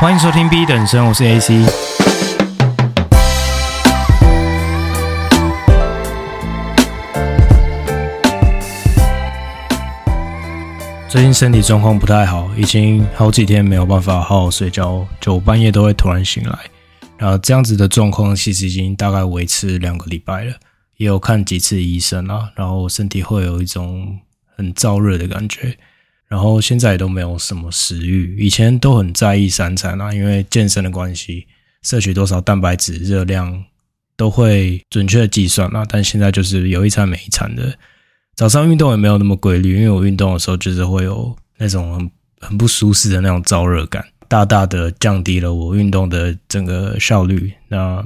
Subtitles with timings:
[0.00, 1.64] 欢迎收听 B 等生，我是 AC。
[11.08, 16.58] 最近身体状况不太好，已经好几天没有办法好好睡觉，就半夜都会突然醒来。
[17.16, 20.54] 然后这样子的状况其实已经大概维持两个礼拜了，
[20.96, 24.18] 也有看几次医生啊，然后身体会有一种
[24.56, 25.78] 很燥热的感觉。
[26.34, 31.46] 然后现在也都没有什么食欲，以前都很在意三餐啊，因为健身的关系，
[31.82, 33.64] 摄取多少蛋白质、热量
[34.16, 35.86] 都会准确的计算啊。
[35.88, 37.72] 但现在就是有一餐没一餐的，
[38.34, 47.52] 早上运动也没有那么规律，因为我运动的时候就是会有那种很很不舒适的那种燥热感，大大的降低了我运动的整个效率。
[47.68, 48.04] 那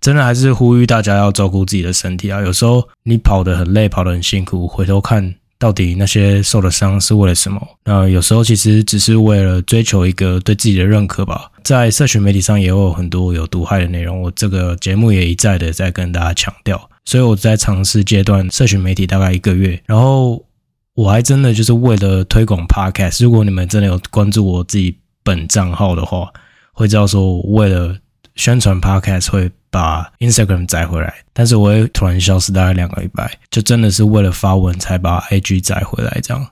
[0.00, 5.36] 真的还是呼吁大家要照顾自己的身体啊，有时候你跑得很累，跑得很辛苦，回头看。
[5.64, 7.58] 到底那些受的伤是为了什么？
[7.84, 11.50] 那有时候其实只是为了追求一个对自己的认可吧。
[11.62, 16.90] 在社群媒体上也有很多有毒害的内容，我这个节目也一再的在跟大家强调。
[17.06, 20.44] 所以我在尝试阶段社群媒体大概一个月，然后
[20.92, 23.24] 我还真的就是为了推广 Podcast。
[23.24, 26.30] 如果你们真的有关注我自己本账号的话，
[26.74, 27.96] 会知道说我为了
[28.36, 29.50] 宣传 Podcast 会。
[29.74, 36.46] 把 Instagram 载回来，但是我会突然消失大概两个礼拜，就真的是为了发文才把 IG 载回来这样。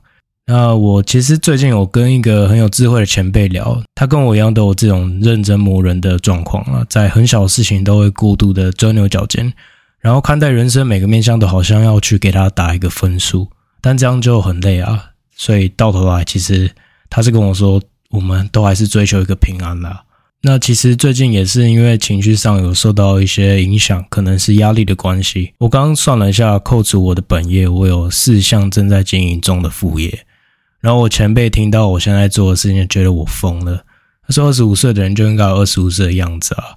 [0.44, 9.52] 那我其实最近有跟一个很有智慧的前辈聊，他跟我一样都有这种认真磨人的状况啊，在很小的事情都会过度的钻牛角尖，
[10.00, 13.48] 然后看待人生每个面向都好像要去给他打一个分数，
[13.80, 15.10] 但这样就很累啊。
[15.36, 16.68] 所以到头来，其实
[17.08, 20.02] 他是跟我说，我们都还是追求一个平安啦。
[20.44, 25.52] 那其实最近也是因为情绪上有受到一些影响，可能是压力的关系。
[25.58, 30.26] 我刚刚算了一下，扣除我的本业，我有四项正在经营中的副业。
[30.80, 33.84] 然后我前辈听到我现在做的事情，觉得我疯了。
[34.26, 36.74] 他说：“二十五岁的人就应该有二十五岁的样子啊。”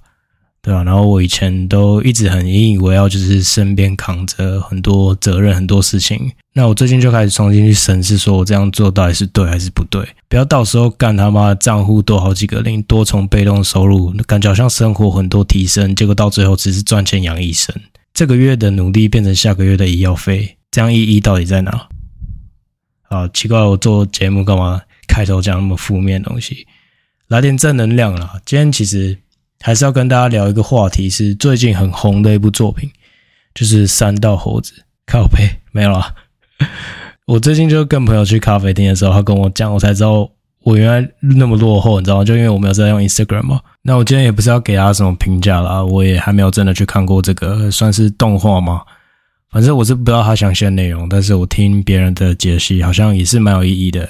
[0.66, 6.32] 对啊，然后我以前都一直很引以为傲，就是身边扛着很多责任、很多事情。
[6.54, 10.04] 那我最近就开始重新去审视，说我这样做到底是对还是不对？
[10.28, 17.72] 不要到时候干他妈的账户多好几个零，多重被动收入，感觉好像生活很多提升，结果到最后只是赚钱养一生。
[18.12, 21.86] 这个月的努力变成下个月的医药费，这样意义到底在哪？
[23.08, 26.66] 啊，奇怪，我做节目干嘛开头讲那么负面的东西？
[27.28, 28.40] 来点正能量啦！
[28.44, 29.16] 今天其实。
[29.60, 32.90] 还是要跟大家聊一个话题，是最近很红的一部作品，
[33.54, 34.72] 就是《山道猴子》。
[35.06, 36.12] 靠背，没有啦。
[37.26, 40.28] 我最近就跟朋友去咖啡厅的时候，他跟我讲，我才知道
[40.62, 42.24] 我原来那么落后，你知道吗？
[42.24, 43.60] 就因为我没有在用 Instagram 嘛。
[43.82, 48.82] 那我今天也不是要给他什么评价啦，我也还没有真的去看过这个，算是动画吗？
[49.50, 54.08] 反正我是不知道他详细的内容，但是我听别人的解析，好像也是蛮有意义的。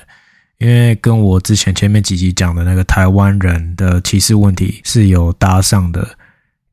[0.59, 6.09] 因为跟我之前前面几集讲的那个台湾人的歧视问题是有搭上的，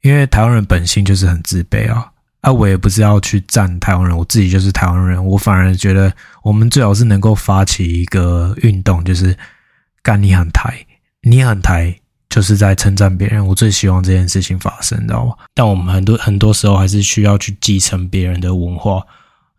[0.01, 2.09] 因为台湾人本性就是很自卑啊，
[2.41, 6.13] 啊，我也不是要去赞台湾人，我自己就是台湾人，我反而觉得
[6.43, 9.37] 我们最好是能够发起一个运动，就是
[10.01, 10.73] 干你很台，
[11.21, 11.93] 你很台，
[12.29, 15.35] 就是在称赞别人，我最希望这件事情发生，你知道吗？
[15.53, 19.01] 但我们很多很多时候还是需要去继承别人的文化。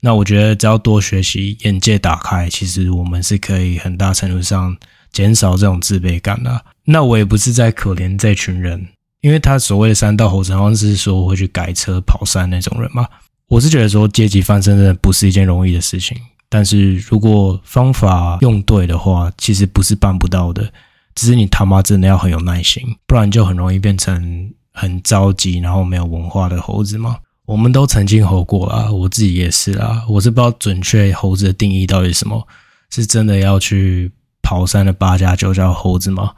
[0.05, 4.77] 那我觉得只要多学习，眼界打开，其实我们是可以很大程度上
[5.11, 6.63] 减少这种自卑感的。
[6.85, 8.87] 那我也不是在可怜这群人，
[9.23, 13.09] 因为他所谓的山道猴子，好像是说会去改车跑山那种人嘛。
[13.49, 16.15] 我是觉得说阶级翻身真的不是一件容易的事情，
[16.51, 20.71] 但是如果方法用对的话，其实不是办不到的，
[21.15, 27.17] 只是你他妈真的要很有耐心，不然就很容易变成很着急，然后没有文化的猴子嘛。
[27.47, 30.03] 我们都曾经猴过啦，我自己也是啦。
[30.09, 32.47] 我是不知道准确猴子的定义到底是什么，
[32.91, 34.11] 是真的要去
[34.43, 36.33] 跑山的八家九叫猴子吗？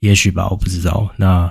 [0.00, 1.08] 也许吧，我不知道。
[1.16, 1.50] 那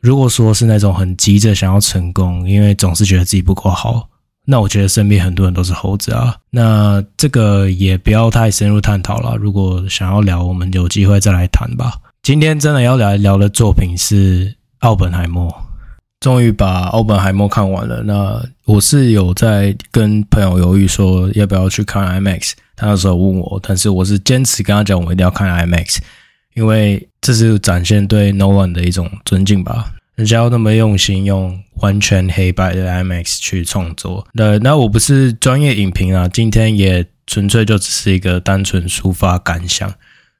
[0.00, 4.08] 如果说是那种很急着想要成功，因为总是觉得自己不够好，
[4.44, 6.36] 那我觉得身边很多人都是猴子啊。
[6.50, 9.36] 那这个也不要太深入探讨了。
[9.36, 11.94] 如果想要聊，我们有机会再来谈吧。
[12.22, 14.48] 今天真的要来聊的作品是
[14.80, 15.48] 《奥本海默》。
[16.24, 18.02] 终于把奥本海默看完了。
[18.04, 25.98] 那我是有在跟朋友犹豫说要不要去看 IMAX，他那时候问我，但是我是坚持跟他讲，我一定要看 IMAX，
[26.54, 29.92] 因为这是展现对 Nolan 的一种尊敬吧。
[30.14, 34.26] 人家要那么用心，用完全黑白的 IMAX 去创作。
[34.32, 39.92] 那那我不是专业影评啊，今天也纯粹就只是一个单纯抒发感想。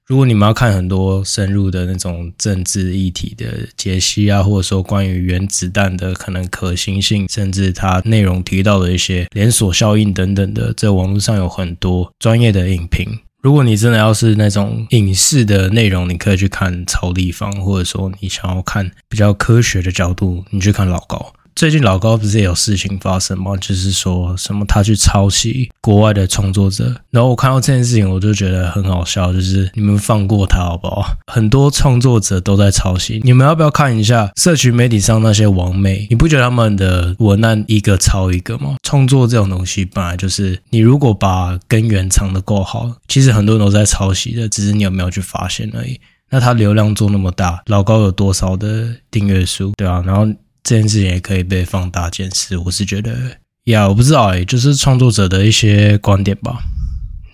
[0.06, 13.19] 如果你们要看很多深入的那种政治议题的解析啊，或者说关于原子弹的可能可行性，甚至它内容提到的一些连锁效应等等的，在网络上有很多专业的影评。
[13.41, 21.33] 如果你真的要是那种影视的内容，你可以去看超立方，或者说你想要看比较科学的角度，你去看老高。
[21.55, 23.56] 最近老高不是也有事情发生吗？
[23.59, 29.33] 就是说什么他去抄袭国外的创作者，然后我看到这件事情，我就觉得很好笑。
[29.33, 31.06] 就是你们放过他好不好？
[31.33, 36.09] 很多创作者都在抄袭，你们要不要看一下社群媒体上那些网妹？
[36.11, 38.75] 你不觉得他们的文案一个抄一个吗？
[38.83, 46.01] 创作这种东西本来就是，你如果把根源藏得够好，其实很多人都在抄袭的，只是你有没有去发现而已。
[46.31, 50.27] 那他流量做那么大，老高有多少的订阅数，对啊，然后。
[50.64, 56.64] 这件事情也可以被放大检视，我是觉得呀，我不知道哎，就是创作者的一些观点吧。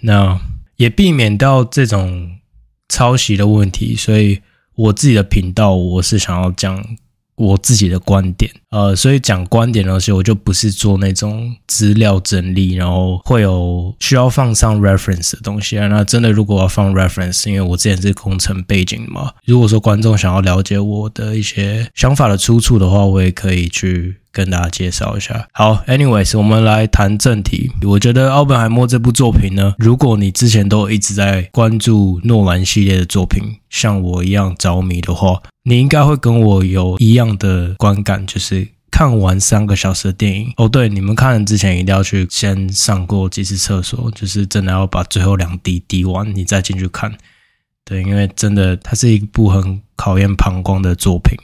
[0.03, 0.39] 那
[0.77, 2.39] 也避免到这种
[2.91, 4.43] 抄袭的问题，所以
[4.75, 6.85] 我自己的频道我是想要讲。
[7.37, 15.89] 我自己的观点，呃，所以讲观点的东西，我就不是做那种资料整理，然后会有需要放上 reference 的东西啊。
[15.89, 24.17] 那真的，如果要放 reference，因为我之前是工程背景嘛，如果说观众想要了解我的一些想法的出处的话，我也可以去。
[24.33, 25.49] 跟大家介绍一下。
[25.53, 27.73] 好，anyways，我们来谈正题。
[27.83, 38.60] 我觉得《奥本海默》这部作品呢，如果你之前都一直在关注诺兰系列的作品，像我一样着迷的话，你应该会跟我有一样的观感，就是
[38.91, 40.53] 看完三个小时的电影。
[40.57, 47.13] 哦，对，你们看之前一定要去先上过几次厕所，就是真的要把最后两滴滴完，你再进去看。
[47.85, 51.37] 对，因为真的它是一部很考验膀胱的作品。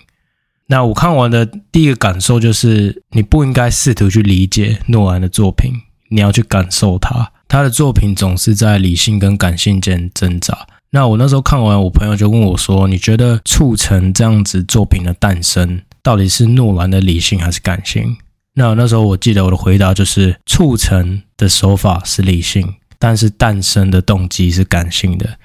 [0.68, 5.72] 那我看完的第一个感受就是，你不应该试图去理解诺兰的作品，
[6.08, 7.32] 你要去感受他。
[7.48, 10.66] 他的作品总是在理性跟感性间挣扎。
[10.90, 18.16] 那我那时候看完，我朋友就问我说：“你觉得促成这样子作品的诞生，到底是诺兰的理性还是感性？”
[18.54, 25.36] 那那时候我记得我的回答就是：促成的手法是理性，但是诞生的动机是感性的。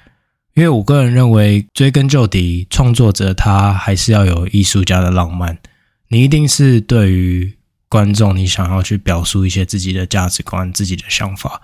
[0.54, 5.58] 因为我个人认为，追根究底，创作者他还是要有艺术家的浪漫。
[6.08, 7.52] 你一定是对于
[7.88, 11.60] 观众，你想要去表述一些自己的价值观、自己的想法。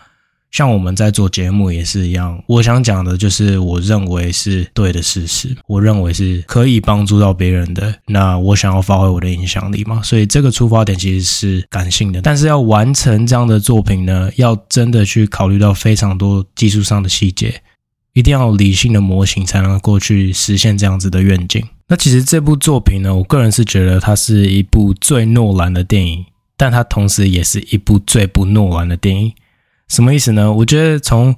[0.50, 7.94] 像我们在做节目也是一样，我想讲的就是我认为是对的事实，我认为是可以帮助到别人的。
[8.06, 12.22] 那我想要发挥我的影响力嘛，所以这个出发点其实是感性的。
[12.22, 17.60] 但是要完成这样的作品呢，要真的去考虑到非常多技术上的细节。
[18.14, 21.64] 一定要理性的模型才能够去实现这样子的愿景。
[21.86, 26.24] 那其实这部作品呢，我个人是觉得它是一部最诺兰的电影，
[26.56, 29.32] 但它同时也是一部最不诺兰的电影。
[29.88, 30.52] 什么意思呢？
[30.52, 31.34] 我觉得从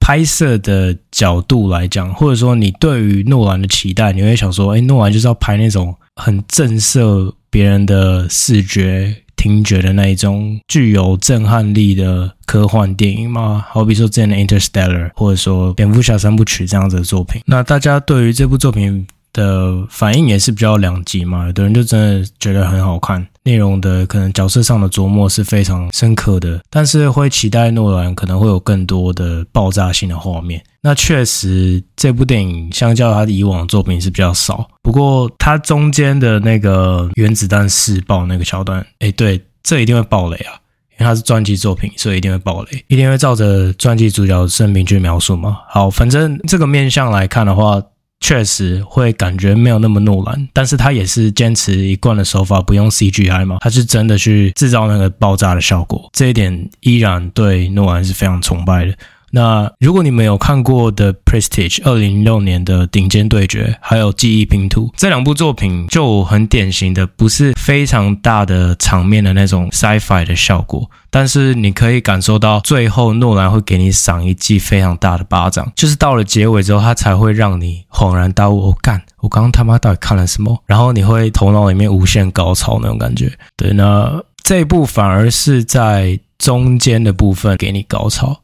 [0.00, 9.16] 拍摄的角度来讲，或者说你对于诺兰的期待，你会想说，哎，诺兰就是要拍那种很震慑别人的视觉。
[9.34, 17.42] 听觉的那一种具有震撼力的科幻电影嘛，好比说之前的《Interstellar》，或者说蝙蝠侠三部曲这样子的作品。
[17.46, 30.62] 那大家对于这部作品的反应也是比较两极嘛，有的人就真的觉得很好看，内容的可能角色上的琢磨是非常深刻的，但是会期待诺兰可能会有更多的爆炸性的画面。
[30.82, 40.52] 那确实这部电影相较他以往的作品是比较少，不过它中间的那个原子弹试爆那个桥段，诶，对，这一定会爆雷啊，
[40.98, 45.58] 因为它是传记作品，所以一定会爆雷，一定会照着传记主角的生平去描述嘛。
[45.68, 47.82] 好，反正这个面向来看的话。
[48.22, 58.94] 确实会感觉没有那么诺兰，但是他也是坚持一贯的手法，不用 CGI 嘛，他是真的去制造那个爆炸的效果，这一点依然对诺兰是非常崇拜的。
[59.34, 80.62] 那如果你们有看过的《Prestige》二零零六年的顶尖对决，还有记忆拼图这两部作品，就很典型的不是非常大的场面的那种 sci-fi 的效果，但是你可以感受到最后诺兰会给你赏一记非常大的巴掌，就是到了结尾之后，他才会让你恍然大悟，我、哦、干，我刚刚他妈到底看了什么？
[80.66, 83.32] 然后你会头脑里面无限高潮那种感觉。
[83.56, 88.38] 对，那这一部反而是在中间的部分给你高潮。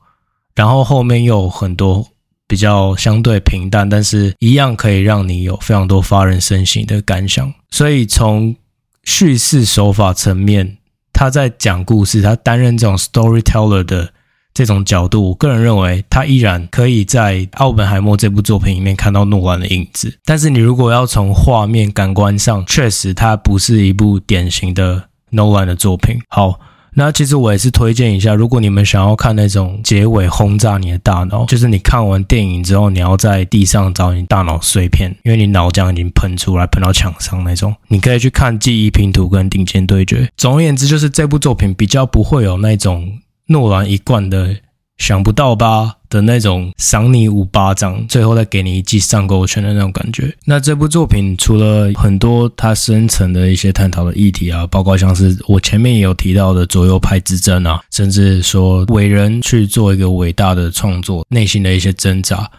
[0.59, 2.05] 然后后面又有很多
[2.49, 7.55] 比较相对平淡，但是一样可以让你有非常多发人深省的感想。
[7.71, 8.57] 所以从
[9.05, 10.79] 叙事手法层面，
[11.13, 14.13] 他在讲故事，他担任这种 storyteller 的
[14.53, 20.19] 这种角度，我个人认为他依然可以在《奥本海默》这部作品里面看到诺兰的影子。
[20.25, 26.19] 但是你如果要从画面感官上，确实它不是一部典型的诺兰的作品。
[26.29, 26.59] 好。
[26.99, 37.73] 那其实我也是推荐一下，如果你们想要看那种结尾轰炸你的大脑，就是你看完电影之后，你要在地上找你大脑碎片，因为你脑浆已经喷出来，喷到墙上那种。
[37.87, 40.23] 你可以去看《记忆拼图》跟《顶尖对决》。
[40.37, 44.57] 总而言之，就是这部作品比较不会有那种诺兰一贯的
[44.97, 50.35] 想不到吧的那种赏你五巴掌，最后再给你一记上勾拳的那种感觉。
[50.45, 62.51] 那这部作品除了很多它深层的一些探讨的议题啊，包括像是我前面也有提到的左右派之争啊，甚至说伟人去做一个伟大的创作，内心的一些挣扎。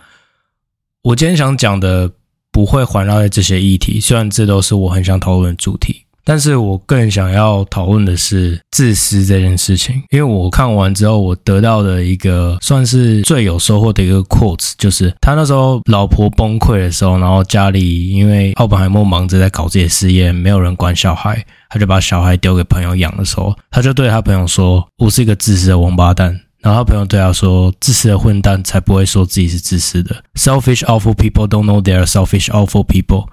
[1.01, 2.11] 我今天想讲的
[2.51, 6.03] 不会环绕在这些议题，虽然这都是我很想讨论的主题。
[6.23, 30.23] 但是我更想要讨论的是自私这件事情，因为我看完之后，我得到的一个算是最有收获的一个 quote，就是他那时候老婆崩溃的时候，然后家里因为奥本海默忙着在搞自己的事业，没有人管小孩，他就把小孩丢给朋友养的时候，他就对他朋友说：“我是一个自私的王八蛋。”然后他朋友对他说：“自私的混蛋才不会说自己是自私的。
[30.35, 33.25] ”Selfish awful people don't know they are selfish awful people。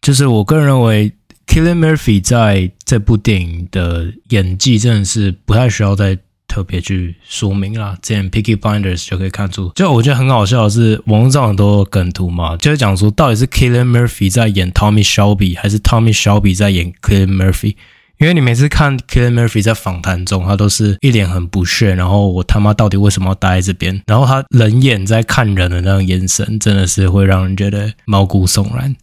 [0.00, 1.12] 就是我个人认为。
[1.52, 6.16] Killian Murphy 在这部电影的演技真的是不太需要再
[6.48, 9.70] 特别去说明啦，之前 Peaky Blinders 就可以看出。
[9.74, 17.76] 就我觉得很好笑的是，网络上很多梗图嘛，就是讲说到底是 Killian Murphy 在演 Tommy Shelby，还是 Tommy Shelby 在演 Killian Murphy？
[18.18, 24.00] 因为你每次看 Killian Murphy 在访谈中，他都是一脸很不屑，然后我他妈到底为什么要待在这边？
[24.06, 28.96] 然后他冷眼在看人的那种眼神，真的是会让人觉得毛骨悚然。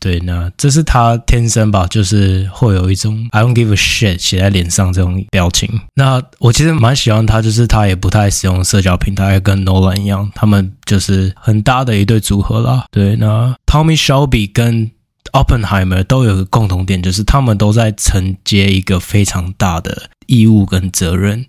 [0.00, 5.68] 对，那这是他天生吧，就是会有一种 I don't give a shit 写在脸上这种表情。
[5.94, 12.86] 那我其实蛮喜欢他，就是他也不太使用社交平台，跟 Nolan 一样，他们就是很搭的一对组合啦。
[12.90, 14.90] 对，那 Tommy Shelby 跟
[15.32, 21.44] Oppenheimer 都有个共同点，就是他们都在承接一个非常大的义务跟责任。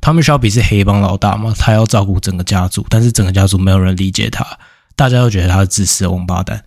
[0.00, 4.46] Tommy Shelby 是黑帮老大嘛，他要照顾整个家族，但是整个家族没有人理解他，
[4.94, 6.62] 大家都觉得他是自私的王八蛋。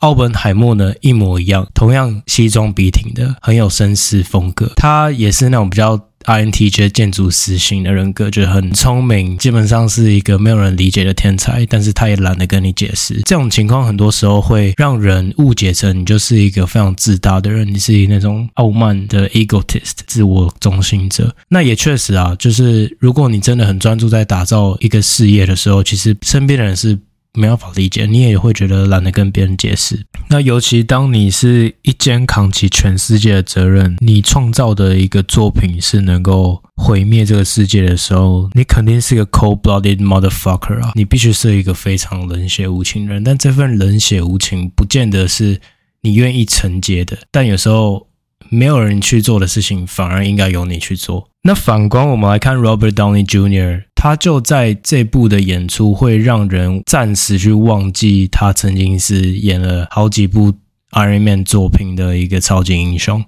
[0.00, 4.72] 奥本海默呢，一模一样，同样西装笔挺的，很有绅士风格。
[4.76, 11.66] 他也是那种比较 INTJ 建筑师型的人格，就很聪明，基本上是一个没有人理解的天才。
[11.66, 13.20] 但是他也懒得跟你解释。
[13.26, 21.34] 这种情况很多时候会让人误解成你就是一个非常自大的人，你是那种傲慢的 egotist 自我中心者。
[21.48, 26.98] 那也确实啊，就是如果你真的很专注在打造一个事业的时候，其实身边的人是。
[27.34, 30.04] 没办法理解，你也会觉得懒得跟别人解释。
[30.28, 40.92] 那尤其当你是一肩扛起全世界的责任，你创造的一个作品是能够毁灭这个世界的时候，你肯定是个 cold-blooded motherfucker 啊！
[40.94, 43.22] 你必须是一个非常冷血无情的人。
[43.22, 45.60] 但这份冷血无情，不见得是
[46.02, 47.16] 你愿意承接的。
[47.30, 48.08] 但有时候，
[48.48, 51.29] 没有人去做的事情，反而应该由你去做。
[51.42, 60.52] 那反观我们来看 Robert Downey Jr.，他就在这部的演出会让人暂时去忘记他曾经是演了好几部
[60.90, 63.24] Iron Man 作品的一个超级英雄。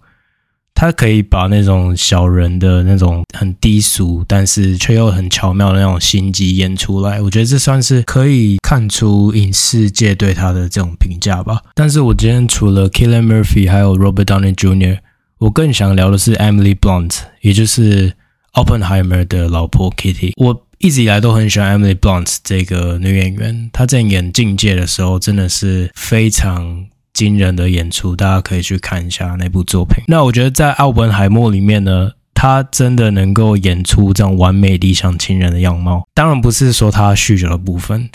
[0.75, 11.61] 他可以把那种小人的那种很低俗，但是却又很巧妙的那种心机演出来，我觉得这算是可以看出影视界对他的这种评价吧。
[11.75, 14.99] 但是我今天除了 Killian Murphy 还有 Robert Downey Jr.，
[15.43, 18.13] 我更想聊的是 Emily Blunt，也就是
[18.53, 20.33] Oppenheimer 的老婆 Kitty。
[20.37, 26.87] 我一直以来都很喜欢 Emily Blunt 这个女演员，她在演《境界》的时候真的是非常。
[27.13, 30.03] 惊人的演出，大家可以去看一下那部作品。
[30.09, 36.09] 那我觉得在奥本海默里面呢，她真的能够演出这样完美理想情人的样貌。
[36.15, 38.09] 当然不是说她酗酒的部分，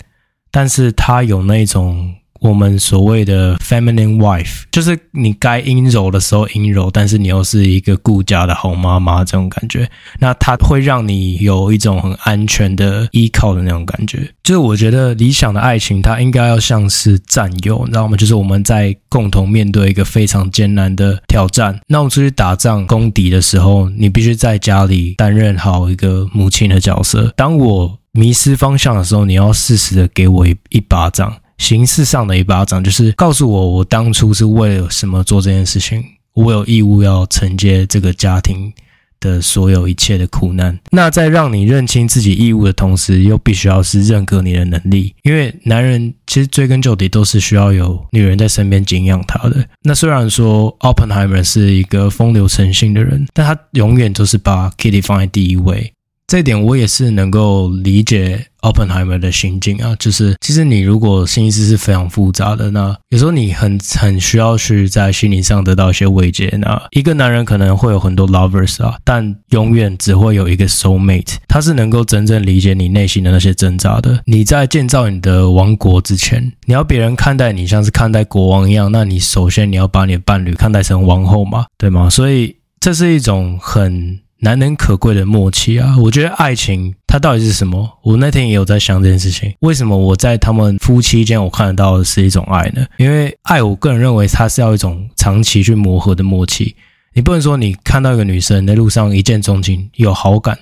[0.50, 2.12] 但是她有那种。
[2.40, 9.88] 我们所谓的 feminine wife，就是你该阴柔的时候阴柔，但是你又是一个顾家的好妈妈这种感觉。
[10.18, 14.28] 那它会让你有一种很安全的依靠的那种感觉。
[14.42, 18.16] 就是我觉得理想的爱情，它应该要像是战友，你知道吗？
[18.16, 21.78] 就是我们在共同面对一个非常艰难的挑战。
[21.86, 27.32] 那我们出去打仗攻敌的时候，你必须在家里担任好一个母亲的角色。
[27.36, 31.36] 当我迷失方向的时候，你要适时的给我一一巴掌。
[31.58, 36.02] 形式上的一巴掌，就是告诉我，我当初是为了什么做这件事情。
[36.34, 38.72] 我有义务要承接这个家庭
[39.18, 40.78] 的所有一切的苦难。
[40.92, 45.12] 那在让你认清自己义务的同时，又必须要是认可你的能力。
[45.24, 49.68] 因为男人其实追根究底都是需要有女人在身边敬仰他的。
[49.82, 55.92] 那虽然说 Oppenheimer 是一个风流成性的人，但他永远都是把 Kitty 放在第一位。
[56.28, 66.54] 这一点我也是能够理解 Oppenheimer 的心境啊，就是其实你如果心思是非常复杂的，那有时候你很很需要去在心理上得到一些慰藉。
[66.60, 74.22] 那一个男人可能会有很多 lovers 啊，但永远只会有一个 soul mate，他是能够真正理解你内心的那些挣扎的。
[74.26, 82.10] 你在建造你的王国之前，你要别人看待你像是看待国王一样，那你首先你要把你的伴侣看待成王后嘛，对吗？
[82.10, 84.20] 所以这是一种很。
[84.40, 85.96] 难能可贵的默契啊！
[85.98, 87.98] 我觉得爱情它到底是什么？
[88.02, 89.52] 我那天也有在想这件事情。
[89.60, 92.86] 为什么我在他们夫妻间我看得到的是一种爱呢？
[92.98, 96.76] 因为爱，我个人认为它是要一种长期去磨合的默契。
[97.14, 100.56] 你不能说你看到一个女生在路上一见钟情有好感，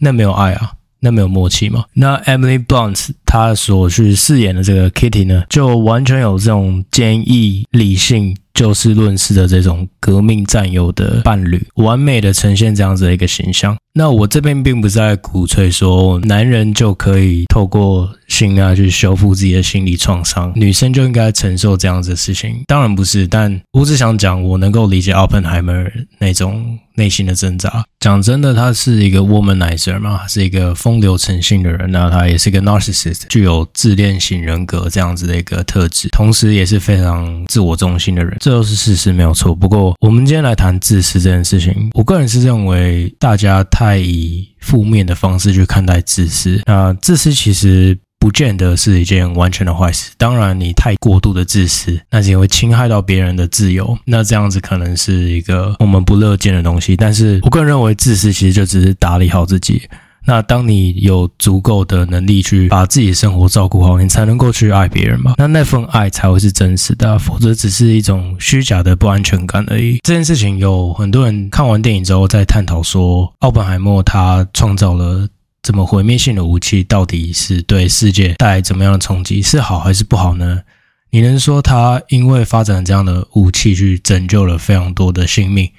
[0.00, 1.84] 那没有爱啊，那没有默契嘛。
[1.92, 8.36] 那 Emily Blunt 她所去饰演的这个 Kitty 呢，就完全有这种坚毅理性。
[8.54, 13.76] 就事论事的这种革命战友的伴侣，完美的呈现这样子的一个形象。
[13.92, 22.62] 那我这边并不是在鼓吹说男人就可以透过性爱去修复自己的心理创伤，女生就应该承受这样子的事情。
[22.66, 27.84] 当然不是，但我只想讲，我能够理解 Openheimer 那种内心的挣扎。
[28.00, 39.54] 讲真的，他是一个 womanizer 嘛，是一个风流成性的人，那他也是一个 narcissist，具有自恋型人格这样子的一个特质，同时也是非常自我中心的人，这都是事实没有错。
[39.54, 43.60] 不过，我们今天来谈自私这件事情，我个人是认为大家。
[43.70, 50.12] 太以负面的方式去看待自私，那自私其实不见得是一件完全的坏事。
[50.18, 56.94] 当然，你太过度的自私，那也会侵害到别人的自由，那这样子可能是一个我们不乐见的东西。
[56.96, 59.82] 但是我个人认为，自私其实就只是打理好自己。
[60.26, 65.32] 那当你有足够的能力去把自己的生活照顾好，你才能够去爱别人嘛。
[65.38, 69.98] 那那份爱才会是真实的，否则只是一种虚假的不安全感而已。
[70.04, 75.26] 这件事情有很多人看完电影之后在探讨说，奥本海默他创造了
[75.62, 79.42] 怎么毁灭性的武器，到底是对世界带来怎么样的冲击？
[79.42, 80.62] 是好还是不好呢？
[81.10, 85.70] 你能说他因为发展这样的武器去拯救了非常多的性命？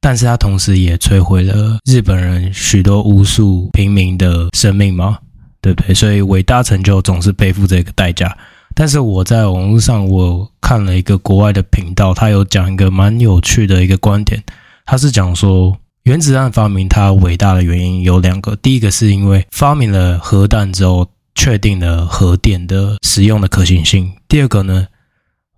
[0.00, 5.18] 但是他同时也摧毁了日本人许多无数平民的生命吗？
[5.60, 5.94] 对不对？
[5.94, 8.36] 所以伟大成就总是背负这个代价。
[8.74, 14.40] 但是我在网络上我看了一个国外的频道，他有讲一个蛮有趣的一个观点，
[14.86, 15.76] 他是讲说
[16.08, 24.86] 原子弹发明它伟大的原因有两个，第一个是因为发明了核弹之后，确定了核电的使用的可行性，第二个呢，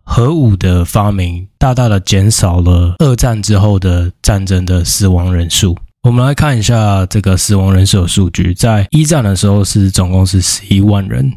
[0.03, 5.79] 核武的发明大大的减少了二战之后的战争的死亡人数。
[6.03, 11.33] 我们来看一下这个死亡人数的数据，在一战的时候是总共是十一万人，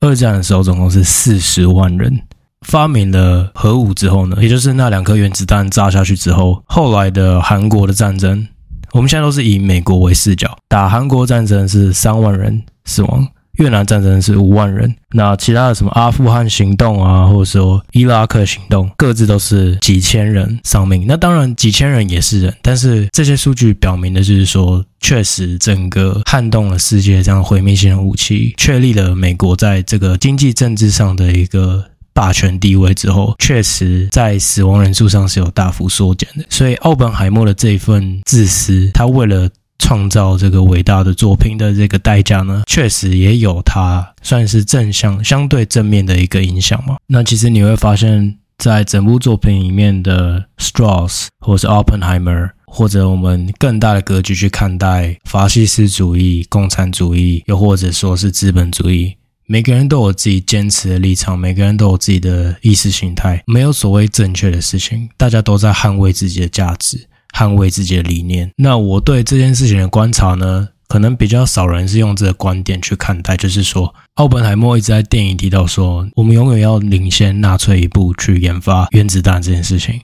[0.00, 2.20] 二战的时候总共是四十万人。
[2.66, 8.46] 发明了核武之后呢，也就是那两颗原子弹炸下去之后，后来的韩国的战争，
[8.92, 13.26] 我们现在都是以美国为视角，打韩国战争是三万人死亡。
[13.54, 21.04] 越南战争是五万人，那其他的什么阿富汗行动啊，或者说伊拉克行动，各自都是几千人丧命。
[21.08, 31.84] 那当然几千人也是人，但是这些数据表明的就是说，确实整个撼动了世界这样毁灭性的武器，确立了美国在这个经济政治上的一个
[32.18, 36.44] 霸权地位之后，确实在死亡人数上是有大幅缩减的。
[36.50, 46.96] 所以奥本海默的这一份自私，他为了创造这个伟大的作品的这个代价呢，确实也有它算是正向、相对正面的一个影响嘛。
[47.06, 59.14] 那其实你会发现，在整部作品里面的 Strauss 或是 Oppenheimer，或者我们更大的格局去看待法西斯主义、共产主义，又或者说是资本主义，
[59.48, 67.08] 每个人都有自己坚持的立场，每个人都有自己的意识形态，没有所谓正确的事情，大家都在捍卫自己的价值。
[67.34, 68.50] 捍卫自己的理念。
[68.56, 80.00] 那我对这件事情的观察呢，可能比较少人是用这个观点去看待，就是说，奥本海默一直在电影提到说，我们永远要领先纳粹一步去研发原子弹这件事情，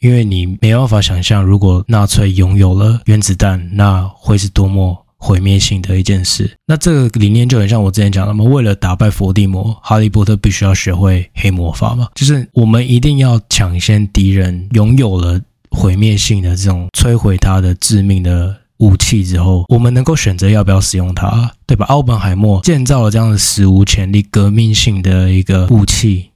[0.00, 6.50] 因为你没办法想象，如果纳粹拥有了原子弹，那会是多么毁灭性的一件事。
[6.66, 15.40] 那这个理念就很像我之前讲的嘛，为了打败伏地魔，哈利波特必须要学会黑魔法嘛，就是我们一定要抢先敌人拥有了。
[15.70, 21.84] 毁灭性的这种摧毁它的致命的武器之后，我们能够选择要不要使用它，对吧？
[21.90, 26.30] 奥本海默建造了这样的史无前例、革命性的一个武器，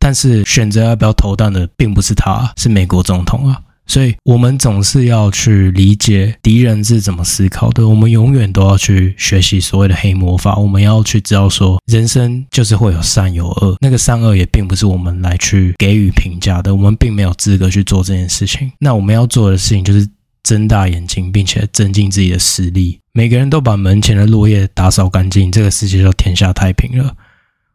[0.00, 3.60] 但是选择要不要投弹的并不是他，是美国总统啊。
[3.86, 7.86] 所以，我们总是要去理解敌人是怎么思考的。
[7.86, 10.56] 我们永远都要去学习所谓的黑魔法。
[10.56, 16.74] 我们要去知道说，人生就是会有善有恶，那个善恶也并不是我们来去给予评价的。
[16.74, 18.72] 我们并没有资格去做这件事情。
[18.78, 20.08] 那我们要做的事情就是
[20.42, 22.98] 睁大眼睛，并且增进自己的实力。
[23.12, 27.14] 每个人都把门前的落叶打扫干净，这个世界就天下太平了。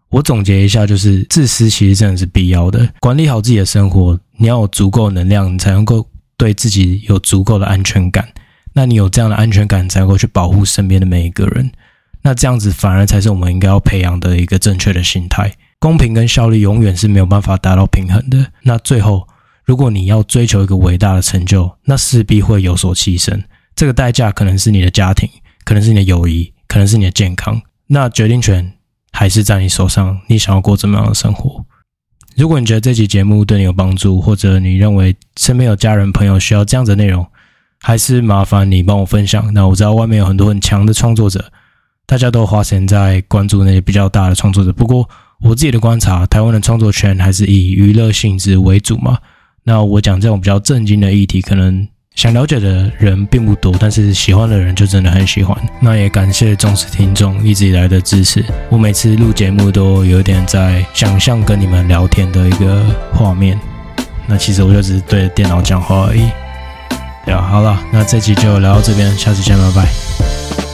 [0.09, 2.87] 我总结一下，就是自私其实真的是必要的。
[2.99, 8.27] 管理好自己的生活，你要有足够能量，你才能够对自己有足够的安全感。
[8.73, 11.71] 那你有这样的安全感，才能够去保护身边的每一个人。
[12.21, 15.53] 那这样子反而才是我们应该要培养的一个正确的心态。
[15.79, 18.51] 公平跟效率永远是没有办法达到平衡的。
[18.63, 19.27] 那最后，
[19.63, 23.41] 如果你要追求一个伟大的成就，那势必会有所牺牲。
[23.75, 25.29] 这个代价可能是你的家庭，
[25.63, 27.61] 可能是你的友谊，可能是你的健康。
[27.87, 28.73] 那决定权
[29.19, 31.65] 还是在你手上，你想要过怎么样的生活？
[32.37, 37.27] 如果你觉得这期节目对你有帮助，或者你认为身边有家人朋友需要这样的内容，
[37.81, 39.53] 还是麻烦你帮我分享。
[39.53, 41.51] 那我知道外面有很多很强的创作者，
[42.05, 44.71] 大家都花钱在关注那些比较大的创作者。
[44.71, 45.09] 不过
[45.41, 49.17] 我自己的观察，台湾的创作圈还是以娱乐性质为主嘛。
[49.65, 51.85] 那我讲这种比较正经的议题，可能。
[52.15, 55.57] 想了解的人并不多，但是喜欢的人就真的很喜欢。
[55.79, 58.43] 那也感谢忠实听众一直以来的支持。
[58.69, 63.57] 我每次录节目都有点在想象跟你们聊天的一个画面。
[64.27, 66.29] 那其实我就只是对着电脑讲话而已。
[67.25, 70.68] 对啊，好了，那这期就聊到这边，下次见，拜拜。